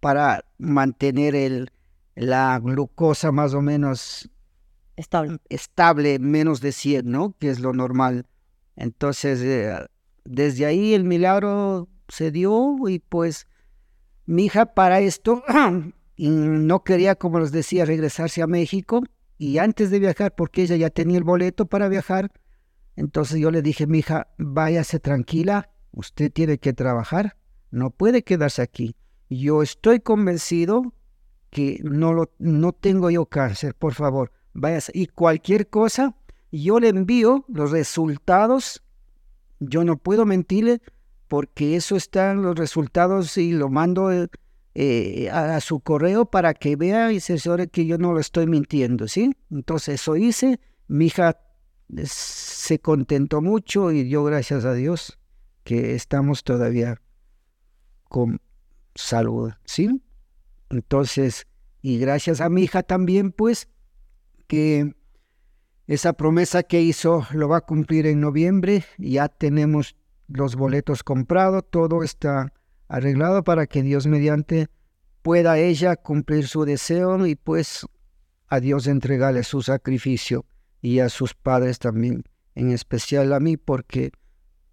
[0.00, 1.70] para mantener el,
[2.16, 4.28] la glucosa más o menos
[4.96, 5.38] estable.
[5.48, 7.34] estable, menos de 100, ¿no?
[7.38, 8.26] Que es lo normal.
[8.74, 9.72] Entonces, eh,
[10.24, 13.46] desde ahí el milagro se dio y pues
[14.28, 15.42] mi hija para esto
[16.18, 19.02] no quería, como les decía, regresarse a México
[19.38, 22.30] y antes de viajar, porque ella ya tenía el boleto para viajar,
[22.94, 27.36] entonces yo le dije, mi hija, váyase tranquila, usted tiene que trabajar,
[27.70, 28.96] no puede quedarse aquí.
[29.30, 30.92] Yo estoy convencido
[31.48, 34.92] que no, lo, no tengo yo cáncer, por favor, váyase.
[34.94, 36.16] Y cualquier cosa,
[36.52, 38.82] yo le envío los resultados,
[39.58, 40.82] yo no puedo mentirle
[41.28, 44.10] porque eso están los resultados y lo mando
[44.74, 48.46] eh, a, su correo para que vea y se asegure que yo no lo estoy
[48.46, 49.36] mintiendo, ¿sí?
[49.50, 51.38] Entonces eso hice, mi hija
[52.04, 55.18] se contentó mucho y dio gracias a Dios
[55.64, 57.00] que estamos todavía
[58.08, 58.40] con
[58.94, 60.02] salud, ¿sí?
[60.70, 61.46] Entonces,
[61.82, 63.68] y gracias a mi hija también, pues,
[64.46, 64.94] que
[65.86, 69.96] esa promesa que hizo lo va a cumplir en noviembre, ya tenemos
[70.28, 72.52] los boletos comprados, todo está
[72.86, 74.68] arreglado para que Dios mediante
[75.22, 77.86] pueda ella cumplir su deseo y pues
[78.46, 80.46] a Dios entregarle su sacrificio
[80.80, 84.12] y a sus padres también, en especial a mí, porque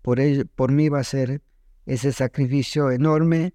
[0.02, 0.20] por,
[0.56, 1.42] por mí va a ser
[1.86, 3.54] ese sacrificio enorme,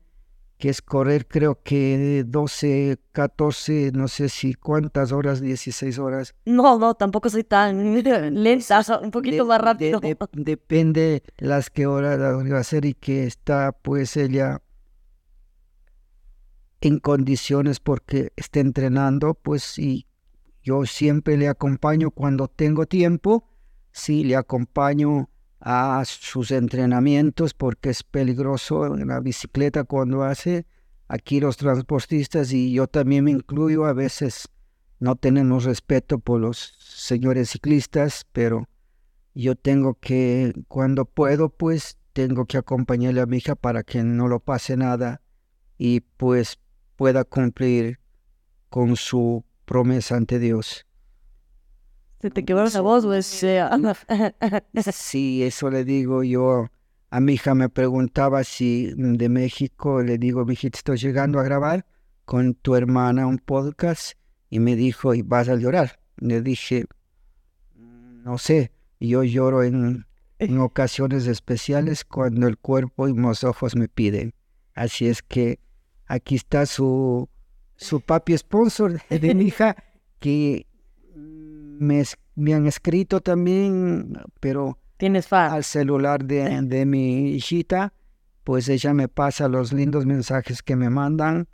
[0.61, 6.35] que es correr creo que 12, 14, no sé si cuántas horas, 16 horas.
[6.45, 7.95] No, no, tampoco soy tan
[8.35, 10.01] lenta, un poquito más rápido.
[10.33, 14.63] depende las que horas va a ser y que está pues ella
[16.83, 20.07] en condiciones porque está entrenando, pues y
[20.63, 23.49] yo siempre le acompaño cuando tengo tiempo,
[23.93, 30.67] sí, le acompaño a sus entrenamientos porque es peligroso en la bicicleta cuando hace
[31.09, 34.49] aquí los transportistas y yo también me incluyo a veces
[35.01, 38.69] no tenemos respeto por los señores ciclistas, pero
[39.35, 44.29] yo tengo que, cuando puedo, pues tengo que acompañarle a mi hija para que no
[44.29, 45.23] lo pase nada
[45.79, 46.59] y pues
[46.97, 47.99] pueda cumplir
[48.69, 50.87] con su promesa ante Dios.
[52.21, 53.27] Se te quedó la voz, pues.
[54.93, 56.67] sí, eso le digo yo.
[57.09, 61.43] A mi hija me preguntaba si de México, le digo, mi hijita, estoy llegando a
[61.43, 61.87] grabar
[62.25, 64.13] con tu hermana un podcast
[64.49, 65.99] y me dijo, ¿y vas a llorar?
[66.19, 66.85] Le dije,
[67.75, 70.07] no sé, yo lloro en,
[70.39, 74.35] en ocasiones especiales cuando el cuerpo y los ojos me piden.
[74.75, 75.59] Así es que
[76.07, 77.29] aquí está su,
[77.77, 79.75] su papi sponsor de mi hija,
[80.21, 80.67] que
[81.81, 82.05] me,
[82.37, 87.95] me han escrito también, pero Tienes al celular de, de mi hijita,
[88.45, 91.49] pues ella me pasa los lindos mensajes que me mandan.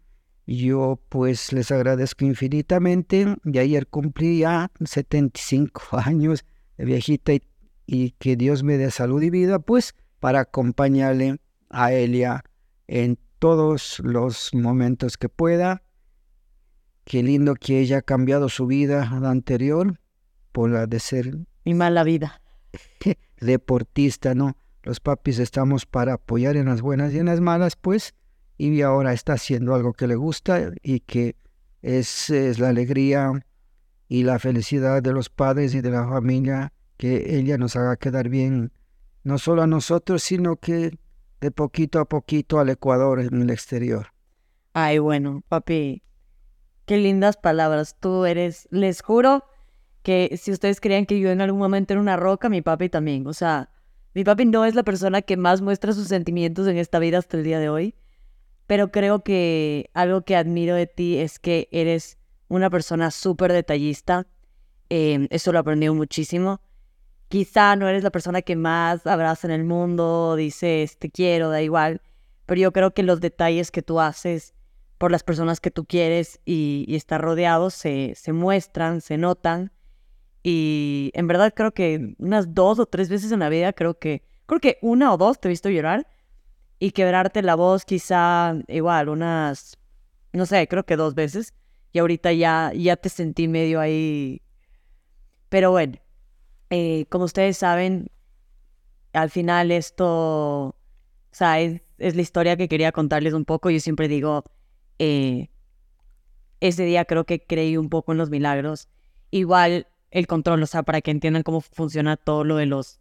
[0.48, 6.44] Yo pues les agradezco infinitamente y ayer cumplí ya 75 años
[6.76, 7.42] de viejita y,
[7.86, 11.36] y que Dios me dé salud y vida pues para acompañarle
[11.70, 12.42] a Elia
[12.88, 15.84] en todos los momentos que pueda.
[17.04, 20.00] Qué lindo que ella ha cambiado su vida anterior
[20.56, 22.40] por la de ser Mi mala vida.
[23.42, 24.56] deportista, ¿no?
[24.84, 28.14] Los papis estamos para apoyar en las buenas y en las malas, pues,
[28.56, 31.36] y ahora está haciendo algo que le gusta y que
[31.82, 33.32] es, es la alegría
[34.08, 38.30] y la felicidad de los padres y de la familia que ella nos haga quedar
[38.30, 38.72] bien,
[39.24, 40.96] no solo a nosotros, sino que
[41.42, 44.06] de poquito a poquito al Ecuador en el exterior.
[44.72, 46.02] Ay, bueno, papi,
[46.86, 47.94] qué lindas palabras.
[48.00, 49.44] Tú eres, les juro
[50.06, 53.26] que si ustedes creían que yo en algún momento era una roca, mi papi también.
[53.26, 53.70] O sea,
[54.14, 57.36] mi papi no es la persona que más muestra sus sentimientos en esta vida hasta
[57.36, 57.96] el día de hoy,
[58.68, 64.28] pero creo que algo que admiro de ti es que eres una persona súper detallista.
[64.90, 66.60] Eh, eso lo aprendí muchísimo.
[67.26, 71.62] Quizá no eres la persona que más abraza en el mundo, dices te quiero, da
[71.62, 72.00] igual,
[72.46, 74.54] pero yo creo que los detalles que tú haces
[74.98, 79.72] por las personas que tú quieres y, y estar rodeados se, se muestran, se notan.
[80.48, 84.22] Y en verdad creo que unas dos o tres veces en la vida, creo que,
[84.46, 86.06] creo que una o dos te he visto llorar
[86.78, 89.76] y quebrarte la voz quizá igual, unas,
[90.32, 91.52] no sé, creo que dos veces.
[91.90, 94.40] Y ahorita ya, ya te sentí medio ahí.
[95.48, 95.94] Pero bueno,
[96.70, 98.08] eh, como ustedes saben,
[99.14, 100.06] al final esto,
[100.68, 100.76] o
[101.32, 103.68] sea, es, es, la historia que quería contarles un poco.
[103.68, 104.44] Yo siempre digo,
[105.00, 105.50] eh,
[106.60, 108.88] ese día creo que creí un poco en los milagros.
[109.32, 113.00] Igual el control, o sea, para que entiendan cómo funciona todo lo de los,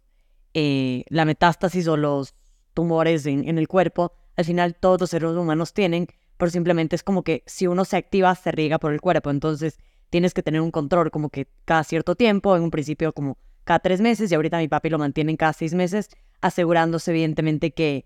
[0.52, 2.34] eh, la metástasis o los
[2.74, 7.22] tumores en, el cuerpo, al final todos los seres humanos tienen, pero simplemente es como
[7.22, 9.78] que si uno se activa, se riega por el cuerpo, entonces
[10.10, 13.78] tienes que tener un control como que cada cierto tiempo, en un principio como cada
[13.78, 16.10] tres meses, y ahorita mi papi lo mantienen cada seis meses,
[16.42, 18.04] asegurándose evidentemente que,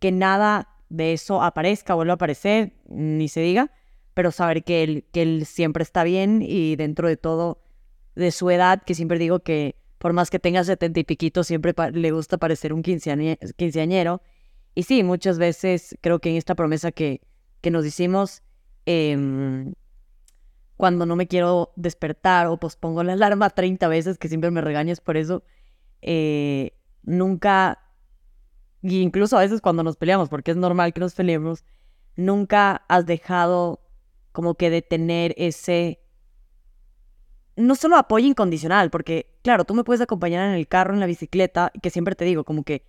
[0.00, 3.72] que nada de eso aparezca, vuelva a aparecer, ni se diga,
[4.12, 7.62] pero saber que él, que él siempre está bien y dentro de todo
[8.20, 11.74] de su edad, que siempre digo que por más que tenga setenta y piquito, siempre
[11.92, 14.22] le gusta parecer un quinceañero.
[14.74, 17.20] Y sí, muchas veces creo que en esta promesa que,
[17.60, 18.42] que nos hicimos,
[18.86, 19.72] eh,
[20.80, 25.02] cuando no me quiero despertar o pospongo la alarma 30 veces, que siempre me regañas
[25.02, 25.44] por eso,
[26.00, 27.78] eh, nunca,
[28.80, 31.64] incluso a veces cuando nos peleamos, porque es normal que nos peleemos,
[32.16, 33.82] nunca has dejado
[34.32, 36.00] como que de tener ese
[37.60, 41.06] no solo apoyo incondicional, porque claro, tú me puedes acompañar en el carro, en la
[41.06, 42.84] bicicleta, que siempre te digo, como que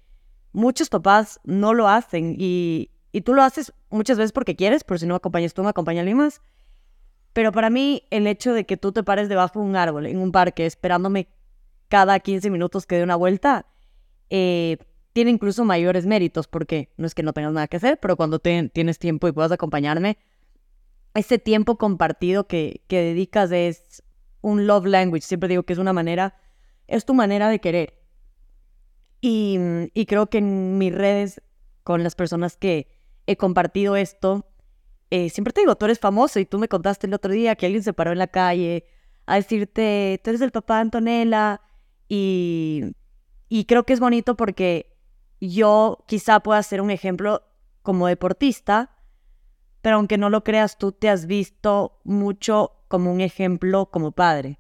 [0.52, 4.98] muchos papás no lo hacen y, y tú lo haces muchas veces porque quieres, pero
[4.98, 6.42] si no acompañas tú, me acompaña alguien más.
[7.34, 10.18] Pero para mí, el hecho de que tú te pares debajo de un árbol, en
[10.18, 11.28] un parque, esperándome
[11.88, 13.66] cada 15 minutos que dé una vuelta,
[14.30, 14.78] eh,
[15.14, 18.40] tiene incluso mayores méritos, porque no es que no tengas nada que hacer, pero cuando
[18.40, 20.18] te, tienes tiempo y puedas acompañarme,
[21.14, 24.04] ese tiempo compartido que, que dedicas es
[24.42, 25.22] un love language.
[25.22, 26.36] Siempre digo que es una manera,
[26.88, 28.00] es tu manera de querer.
[29.22, 29.58] Y,
[29.94, 31.42] y creo que en mis redes,
[31.84, 32.88] con las personas que
[33.28, 34.52] he compartido esto,
[35.12, 37.66] eh, siempre te digo, tú eres famoso y tú me contaste el otro día que
[37.66, 38.86] alguien se paró en la calle
[39.26, 41.62] a decirte, tú eres el papá de Antonella.
[42.08, 42.96] Y,
[43.50, 44.98] y creo que es bonito porque
[45.40, 47.44] yo quizá pueda ser un ejemplo
[47.82, 48.92] como deportista,
[49.82, 54.60] pero aunque no lo creas, tú te has visto mucho como un ejemplo como padre.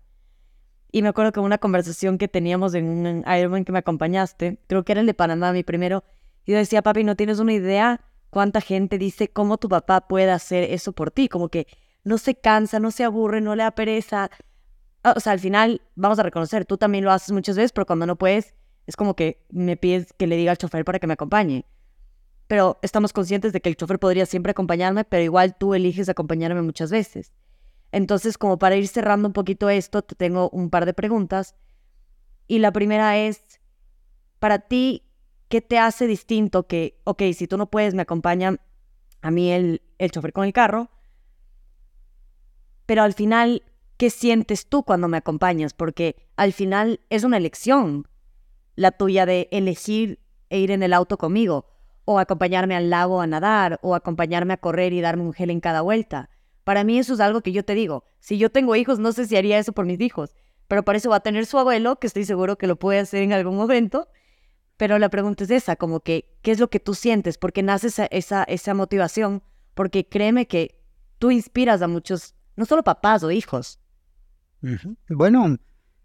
[0.91, 4.83] Y me acuerdo que una conversación que teníamos en un Ironman que me acompañaste, creo
[4.83, 6.03] que era el de Panamá, mi primero,
[6.45, 10.31] y yo decía, papi, ¿no tienes una idea cuánta gente dice cómo tu papá puede
[10.31, 11.29] hacer eso por ti?
[11.29, 11.67] Como que
[12.03, 14.29] no se cansa, no se aburre, no le da pereza.
[15.03, 18.05] O sea, al final, vamos a reconocer, tú también lo haces muchas veces, pero cuando
[18.05, 18.53] no puedes,
[18.87, 21.65] es como que me pides que le diga al chofer para que me acompañe.
[22.51, 26.61] Pero estamos conscientes de que el chofer podría siempre acompañarme, pero igual tú eliges acompañarme
[26.61, 27.31] muchas veces.
[27.93, 31.55] Entonces, como para ir cerrando un poquito esto, te tengo un par de preguntas.
[32.49, 33.61] Y la primera es,
[34.39, 35.03] para ti,
[35.47, 38.57] ¿qué te hace distinto que, ok, si tú no puedes, me acompaña
[39.21, 40.89] a mí el, el chofer con el carro,
[42.85, 43.63] pero al final,
[43.95, 45.73] ¿qué sientes tú cuando me acompañas?
[45.73, 48.09] Porque al final es una elección,
[48.75, 51.70] la tuya de elegir e ir en el auto conmigo,
[52.05, 55.59] o acompañarme al lago a nadar, o acompañarme a correr y darme un gel en
[55.59, 56.29] cada vuelta.
[56.63, 58.05] Para mí eso es algo que yo te digo.
[58.19, 60.35] Si yo tengo hijos, no sé si haría eso por mis hijos,
[60.67, 63.23] pero para eso va a tener su abuelo, que estoy seguro que lo puede hacer
[63.23, 64.07] en algún momento.
[64.77, 67.37] Pero la pregunta es esa, como que, ¿qué es lo que tú sientes?
[67.37, 70.79] Porque nace esa, esa, esa motivación, porque créeme que
[71.19, 73.79] tú inspiras a muchos, no solo papás o hijos.
[75.09, 75.57] Bueno,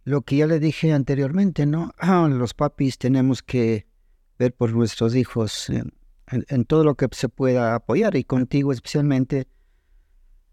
[0.05, 1.93] lo que ya le dije anteriormente, ¿no?
[2.29, 3.87] Los papis tenemos que
[4.39, 9.49] ver por nuestros hijos en, todo lo que se pueda apoyar y contigo especialmente.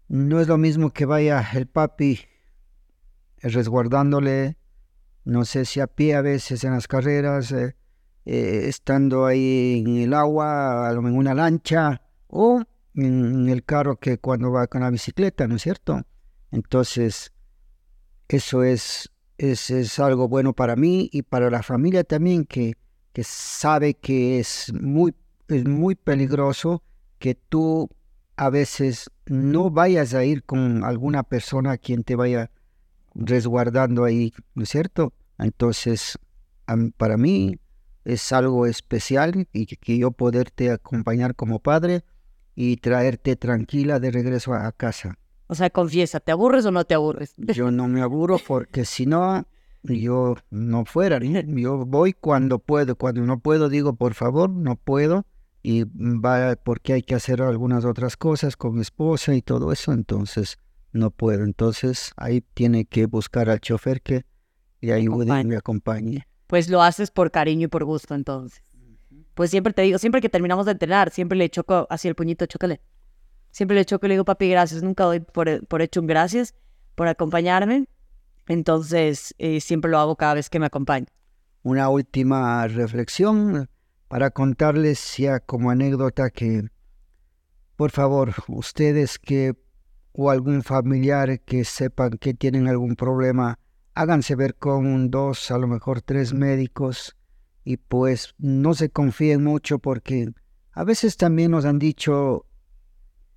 [0.08, 2.20] No es lo mismo que vaya el papi
[3.42, 4.56] resguardándole,
[5.24, 7.76] no sé si a pie a veces en las carreras, eh,
[8.24, 12.62] eh, estando ahí en el agua, en una lancha o
[12.94, 16.02] en el carro que cuando va con la bicicleta, ¿no es cierto?
[16.52, 17.32] Entonces,
[18.28, 22.74] eso es, es, es algo bueno para mí y para la familia también, que,
[23.14, 25.14] que sabe que es muy,
[25.46, 26.82] es muy peligroso
[27.20, 27.88] que tú
[28.36, 32.50] a veces no vayas a ir con alguna persona a quien te vaya
[33.14, 35.12] resguardando ahí, ¿no es cierto?
[35.38, 36.18] Entonces,
[36.96, 37.60] para mí
[38.04, 42.04] es algo especial y que, yo poderte acompañar como padre
[42.56, 45.18] y traerte tranquila de regreso a a casa.
[45.46, 47.34] O sea, confiesa, ¿te aburres o no te aburres?
[47.36, 49.46] Yo no me aburro porque si no,
[49.84, 51.20] yo no fuera.
[51.20, 51.40] ¿no?
[51.40, 52.96] Yo voy cuando puedo.
[52.96, 55.26] Cuando no puedo, digo, por favor, no puedo.
[55.62, 59.92] Y va porque hay que hacer algunas otras cosas con mi esposa y todo eso.
[59.92, 60.58] Entonces,
[60.92, 61.44] no puedo.
[61.44, 64.24] Entonces, ahí tiene que buscar al chofer que
[64.80, 66.26] le ayude y me acompañe.
[66.46, 68.62] Pues lo haces por cariño y por gusto, entonces.
[69.34, 72.46] Pues siempre te digo, siempre que terminamos de entrenar, siempre le choco así el puñito,
[72.46, 72.80] chócale.
[73.50, 74.82] Siempre le choco y le digo, papi, gracias.
[74.82, 76.54] Nunca doy por, por hecho un gracias
[76.94, 77.86] por acompañarme.
[78.46, 81.06] Entonces, eh, siempre lo hago cada vez que me acompaña.
[81.62, 83.70] Una última reflexión
[84.08, 86.68] para contarles ya como anécdota que,
[87.76, 89.54] por favor, ustedes que
[90.12, 93.58] o algún familiar que sepan que tienen algún problema,
[93.94, 97.16] háganse ver con dos, a lo mejor tres médicos
[97.64, 100.32] y pues no se confíen mucho porque
[100.72, 102.46] a veces también nos han dicho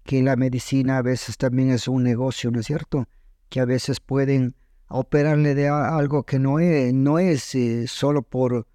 [0.04, 3.08] que la medicina a veces también es un negocio, ¿no es cierto?
[3.50, 4.56] Que a veces pueden
[4.90, 8.68] operarle de algo que no es, no es eh, solo por,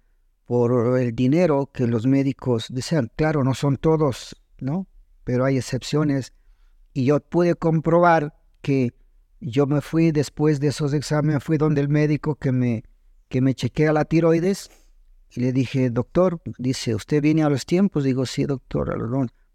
[0.45, 3.11] por el dinero que los médicos desean.
[3.15, 4.87] Claro, no son todos, ¿no?
[5.23, 6.33] Pero hay excepciones.
[6.93, 8.93] Y yo pude comprobar que
[9.39, 12.83] yo me fui después de esos exámenes, fui donde el médico que me,
[13.27, 14.69] que me chequea la tiroides
[15.31, 18.03] y le dije, doctor, dice, ¿usted viene a los tiempos?
[18.03, 18.95] Digo, sí, doctor,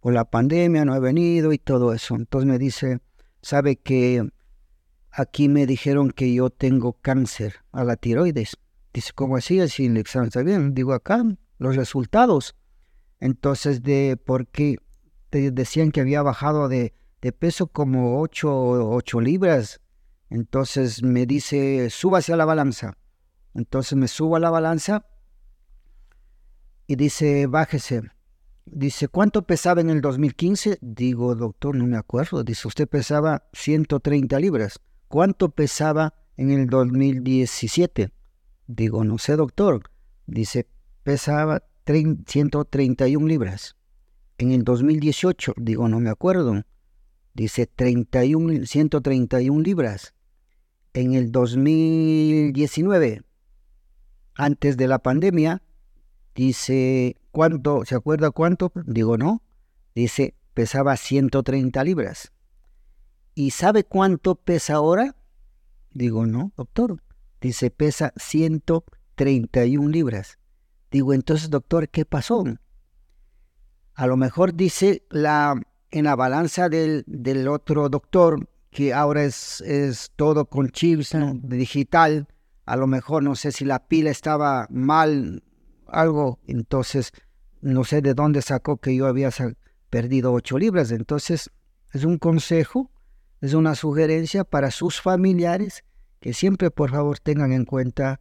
[0.00, 2.16] por la pandemia no he venido y todo eso.
[2.16, 2.98] Entonces me dice,
[3.40, 4.28] ¿sabe que
[5.18, 8.56] aquí me dijeron que yo tengo cáncer a la tiroides?
[8.92, 9.60] Dice, ¿cómo así?
[9.60, 10.74] Así el examen está bien.
[10.74, 11.24] Digo, acá
[11.58, 12.54] los resultados.
[13.18, 14.78] Entonces, de porque
[15.30, 19.80] te decían que había bajado de, de peso como 8, ocho libras.
[20.30, 22.96] Entonces me dice, súbase a la balanza.
[23.54, 25.04] Entonces me subo a la balanza
[26.86, 28.02] y dice, bájese.
[28.66, 30.78] Dice, ¿cuánto pesaba en el 2015?
[30.80, 32.44] Digo, doctor, no me acuerdo.
[32.44, 34.78] Dice, usted pesaba 130 libras.
[35.08, 38.10] ¿Cuánto pesaba en el 2017?
[38.66, 39.90] Digo, no sé, doctor.
[40.26, 40.68] Dice,
[41.02, 43.76] pesaba 30 131 libras.
[44.36, 46.62] En el 2018, digo, no me acuerdo.
[47.32, 50.14] Dice 31, 131 libras.
[50.92, 53.22] En el 2019,
[54.34, 55.62] antes de la pandemia,
[56.34, 57.86] dice, ¿cuánto?
[57.86, 58.72] ¿Se acuerda cuánto?
[58.84, 59.42] Digo, no.
[59.94, 62.30] Dice, pesaba 130 libras.
[63.38, 65.14] ¿Y sabe cuánto pesa ahora?
[65.92, 67.00] Digo, no, doctor.
[67.40, 70.40] Dice, pesa 131 libras.
[70.90, 72.42] Digo, entonces, doctor, ¿qué pasó?
[73.94, 75.54] A lo mejor dice la,
[75.92, 81.34] en la balanza del, del otro doctor, que ahora es, es todo con chips ¿no?
[81.40, 82.26] digital,
[82.66, 85.44] a lo mejor no sé si la pila estaba mal,
[85.86, 87.12] algo, entonces
[87.60, 89.30] no sé de dónde sacó que yo había
[89.90, 90.90] perdido 8 libras.
[90.90, 91.52] Entonces,
[91.92, 92.90] es un consejo
[93.40, 95.84] es una sugerencia para sus familiares
[96.20, 98.20] que siempre por favor tengan en cuenta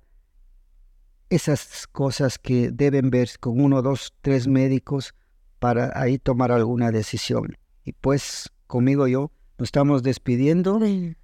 [1.30, 5.13] esas cosas que deben ver con uno, dos, tres médicos
[5.59, 7.57] para ahí tomar alguna decisión.
[7.84, 10.80] Y pues conmigo yo nos estamos despidiendo,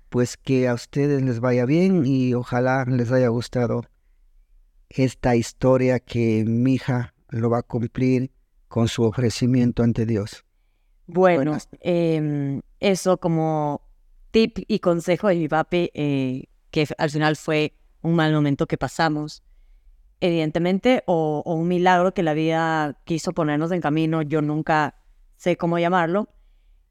[0.09, 3.83] pues que a ustedes les vaya bien y ojalá les haya gustado
[4.89, 8.31] esta historia que mi hija lo va a cumplir
[8.67, 10.45] con su ofrecimiento ante Dios.
[11.05, 13.81] Bueno, em, eso como
[14.34, 18.79] tip y consejo de mi papi, eh, que al final fue un mal momento que
[18.79, 19.43] pasamos,
[20.19, 24.95] evidentemente, o, un milagro que la vida quiso ponernos en camino, yo nunca
[25.38, 26.29] sé cómo llamarlo.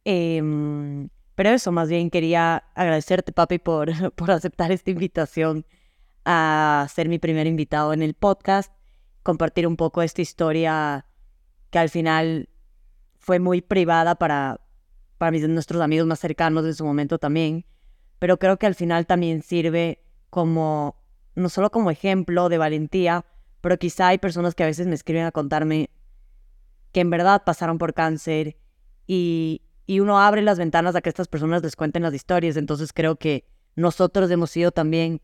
[0.05, 5.67] Em, pero eso, más bien quería agradecerte, papi, por, por aceptar esta invitación
[6.25, 8.73] a ser mi primer invitado en el podcast,
[9.25, 11.07] compartir un poco esta historia
[11.71, 12.49] que al final
[13.19, 14.61] fue muy privada para,
[15.23, 17.65] para mis, nuestros amigos más cercanos en su momento también,
[18.19, 20.97] pero creo que al final también sirve como,
[21.37, 23.25] no solo como ejemplo de valentía,
[23.61, 25.91] pero quizá hay personas que a veces me escriben a contarme
[26.91, 28.57] que en verdad pasaron por cáncer
[29.07, 32.93] y, y uno abre las ventanas a que estas personas les cuenten las historias, entonces
[32.93, 33.47] creo que
[33.77, 35.23] nosotros hemos sido también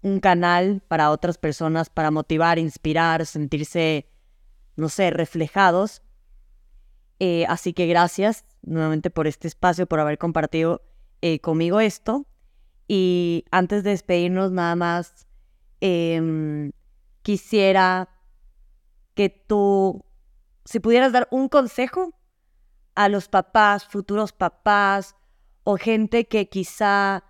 [0.00, 4.08] un canal para otras personas, para motivar, inspirar, sentirse,
[4.76, 6.00] no sé, reflejados.
[7.18, 10.82] Eh, así que gracias nuevamente por este espacio, por haber compartido
[11.22, 12.26] eh, conmigo esto.
[12.86, 15.26] Y antes de despedirnos, nada más
[15.80, 16.72] em,
[17.22, 18.08] quisiera
[19.14, 20.04] que tú,
[20.64, 22.14] si pudieras dar un consejo
[22.94, 25.14] a los papás, futuros papás
[25.64, 27.24] o gente que quizá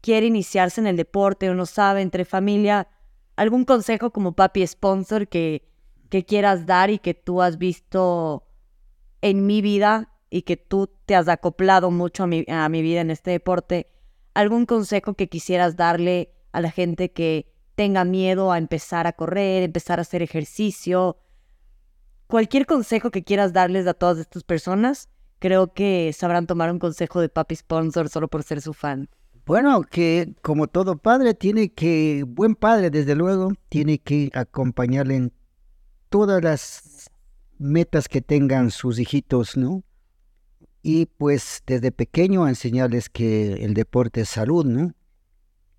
[0.00, 2.88] quiere iniciarse en el deporte o no sabe entre familia,
[3.36, 5.68] algún consejo como papi sponsor que,
[6.08, 8.46] que quieras dar y que tú has visto
[9.22, 13.00] en mi vida y que tú te has acoplado mucho a mi, a mi vida
[13.00, 13.88] en este deporte,
[14.32, 19.62] algún consejo que quisieras darle a la gente que tenga miedo a empezar a correr,
[19.62, 21.18] empezar a hacer ejercicio,
[22.26, 25.08] cualquier consejo que quieras darles a todas estas personas,
[25.38, 29.10] creo que sabrán tomar un consejo de papi sponsor solo por ser su fan.
[29.46, 35.32] Bueno, que como todo padre tiene que, buen padre desde luego, tiene que acompañarle en
[36.08, 37.10] todas las
[37.58, 39.82] metas que tengan sus hijitos, ¿no?
[40.82, 44.92] Y pues desde pequeño enseñarles que el deporte es salud, ¿no?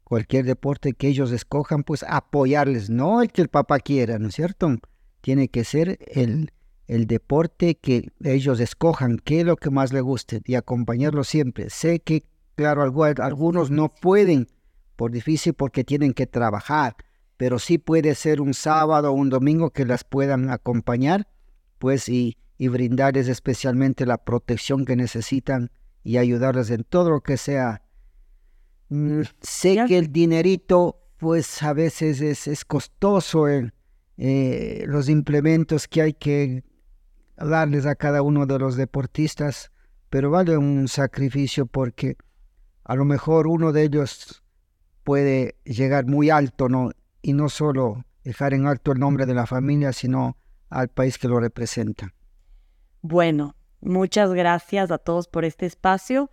[0.03, 4.35] Cualquier deporte que ellos escojan, pues apoyarles, no el que el papá quiera, ¿no es
[4.35, 4.77] cierto?
[5.21, 6.51] Tiene que ser el,
[6.87, 11.69] el deporte que ellos escojan, qué es lo que más les guste y acompañarlos siempre.
[11.69, 12.25] Sé que
[12.61, 14.47] Claro, algunos no pueden
[14.95, 16.95] por difícil porque tienen que trabajar,
[17.37, 21.27] pero sí puede ser un sábado o un domingo que las puedan acompañar,
[21.79, 25.72] pues y, y brindarles especialmente la protección que necesitan
[26.03, 27.82] y ayudarles en todo lo que sea.
[28.89, 36.03] Mm, sé que el dinerito, pues a veces es, es costoso, eh, los implementos que
[36.03, 36.64] hay que
[37.36, 39.72] darles a cada uno de los deportistas,
[40.12, 42.16] pero vale un sacrificio porque
[42.84, 44.43] a lo mejor uno de ellos
[45.03, 46.91] puede llegar muy alto, ¿no?
[47.24, 50.38] Y no solo dejar en alto el nombre de la familia, sino
[50.70, 52.14] al país que lo representa.
[53.01, 56.29] Bueno, muchas gracias a todos por este espacio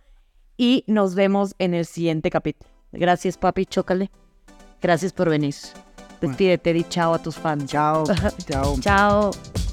[0.57, 2.69] y nos vemos en el siguiente capítulo.
[2.91, 4.11] Gracias, papi, chócale.
[4.81, 5.55] Gracias por venir.
[6.21, 7.71] Despídete, di chao a tus fans.
[7.71, 8.03] Chao,
[8.47, 8.75] chao.
[8.81, 9.68] chao.